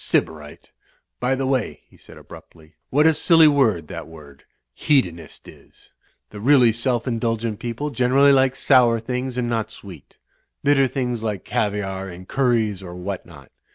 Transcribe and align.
"Sybarite! 0.03 0.71
By 1.19 1.35
the 1.35 1.45
way," 1.45 1.81
he 1.87 1.95
said 1.95 2.17
abruptly, 2.17 2.73
"what 2.89 3.05
a 3.05 3.13
silly 3.13 3.47
word 3.47 3.87
that 3.89 4.07
word 4.07 4.45
'Hedonist' 4.73 5.47
is! 5.47 5.91
The 6.31 6.39
really 6.39 6.71
self 6.71 7.05
indulgent 7.07 7.59
people 7.59 7.91
generally 7.91 8.31
like 8.31 8.55
sour 8.55 8.99
things 8.99 9.37
and 9.37 9.47
not 9.47 9.69
sweet; 9.69 10.17
bitter 10.63 10.87
things 10.87 11.21
like 11.21 11.45
caviare 11.45 12.09
and 12.09 12.27
curries 12.27 12.81
or 12.81 12.95
what 12.95 13.27
not. 13.27 13.51